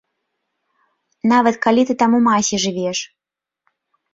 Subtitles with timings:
[1.31, 2.99] Нават калі ты там у масе жывеш!